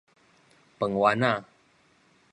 [0.79, 1.43] 飯丸仔